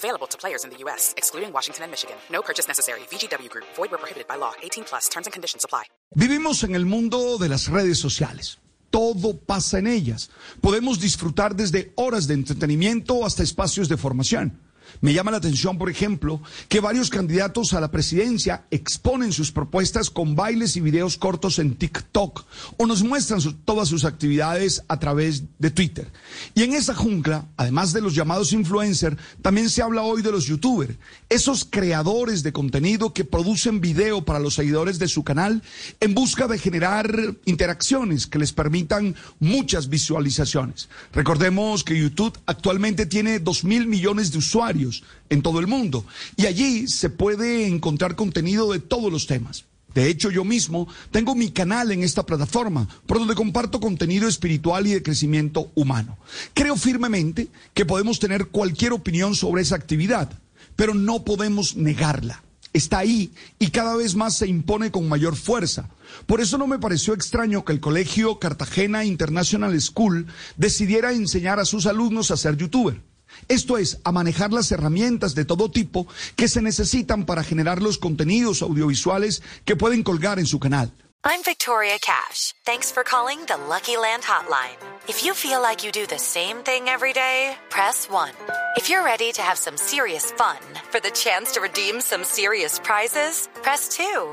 [0.00, 2.16] Available to players in the U.S., excluding Washington and Michigan.
[2.32, 3.00] No purchase necessary.
[3.10, 3.66] VGW Group.
[3.76, 4.52] Void where prohibited by law.
[4.62, 5.08] 18 plus.
[5.10, 5.84] Terms and conditions apply.
[6.14, 8.58] Vivimos en el mundo de las redes sociales.
[8.90, 10.30] Todo pasa en ellas.
[10.62, 14.58] Podemos disfrutar desde horas de entretenimiento hasta espacios de formación.
[15.00, 20.10] Me llama la atención, por ejemplo, que varios candidatos a la presidencia exponen sus propuestas
[20.10, 22.44] con bailes y videos cortos en TikTok
[22.76, 26.08] o nos muestran todas sus actividades a través de Twitter.
[26.54, 30.46] Y en esa jungla, además de los llamados influencers, también se habla hoy de los
[30.46, 30.96] youtubers,
[31.28, 35.62] esos creadores de contenido que producen video para los seguidores de su canal
[36.00, 40.88] en busca de generar interacciones que les permitan muchas visualizaciones.
[41.12, 44.79] Recordemos que YouTube actualmente tiene 2 mil millones de usuarios
[45.28, 46.04] en todo el mundo
[46.36, 49.64] y allí se puede encontrar contenido de todos los temas.
[49.94, 54.86] De hecho, yo mismo tengo mi canal en esta plataforma, por donde comparto contenido espiritual
[54.86, 56.16] y de crecimiento humano.
[56.54, 60.30] Creo firmemente que podemos tener cualquier opinión sobre esa actividad,
[60.76, 62.42] pero no podemos negarla.
[62.72, 65.88] Está ahí y cada vez más se impone con mayor fuerza.
[66.26, 71.64] Por eso no me pareció extraño que el colegio Cartagena International School decidiera enseñar a
[71.64, 73.02] sus alumnos a ser youtuber.
[73.48, 77.98] Esto es, a manejar las herramientas de todo tipo que se necesitan para generar los
[77.98, 80.92] contenidos audiovisuales que pueden colgar en su canal.
[81.22, 82.54] I'm Victoria Cash.
[82.64, 84.78] Thanks for calling the Lucky Land Hotline.
[85.06, 88.30] If you feel like you do the same thing every day, press 1.
[88.78, 90.56] If you're ready to have some serious fun
[90.90, 94.32] for the chance to redeem some serious prizes, press 2.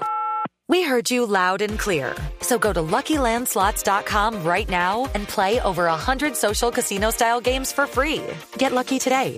[0.70, 2.16] We heard you loud and clear.
[2.48, 8.24] So go to LuckyLandSlots.com right now and play over 100 social casino-style games for free.
[8.58, 9.36] Get lucky today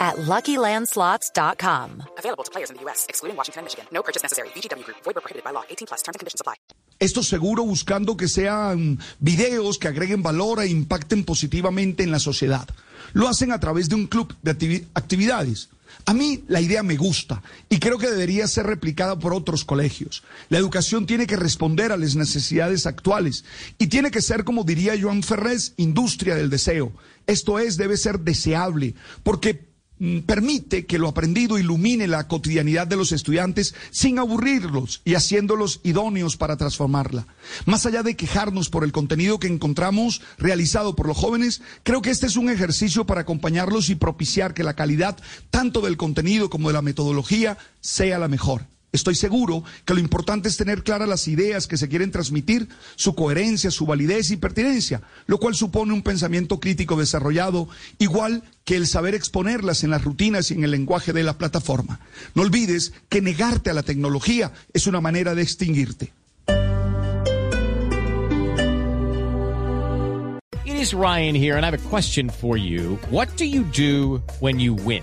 [0.00, 2.02] at LuckyLandSlots.com.
[2.18, 3.84] Available to players in the U.S., excluding Washington and Michigan.
[3.92, 4.48] No purchase necessary.
[4.56, 4.96] VGW Group.
[5.04, 5.62] Void prohibited by law.
[5.68, 6.00] 18 plus.
[6.02, 6.54] Terms and conditions apply.
[7.00, 12.66] Esto seguro buscando que sean videos que agreguen valor e impacten positivamente en la sociedad.
[13.12, 15.68] Lo hacen a través de un club de activi- actividades.
[16.04, 20.22] A mí la idea me gusta y creo que debería ser replicada por otros colegios.
[20.48, 23.44] La educación tiene que responder a las necesidades actuales
[23.78, 26.92] y tiene que ser, como diría Joan Ferrés, industria del deseo.
[27.26, 29.67] Esto es, debe ser deseable, porque
[30.26, 36.36] permite que lo aprendido ilumine la cotidianidad de los estudiantes sin aburrirlos y haciéndolos idóneos
[36.36, 37.26] para transformarla.
[37.66, 42.10] Más allá de quejarnos por el contenido que encontramos realizado por los jóvenes, creo que
[42.10, 45.16] este es un ejercicio para acompañarlos y propiciar que la calidad
[45.50, 48.66] tanto del contenido como de la metodología sea la mejor.
[48.90, 53.14] Estoy seguro que lo importante es tener claras las ideas que se quieren transmitir, su
[53.14, 57.68] coherencia, su validez y pertinencia, lo cual supone un pensamiento crítico desarrollado,
[57.98, 62.00] igual que el saber exponerlas en las rutinas y en el lenguaje de la plataforma.
[62.34, 66.12] No olvides que negarte a la tecnología es una manera de extinguirte.
[70.64, 72.98] It is Ryan here, and I have a question for you.
[73.10, 75.02] What do you do when you win?